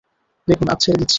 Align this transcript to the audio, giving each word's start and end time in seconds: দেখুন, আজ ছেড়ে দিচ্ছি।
দেখুন, 0.47 0.67
আজ 0.69 0.79
ছেড়ে 0.83 0.97
দিচ্ছি। 0.97 1.09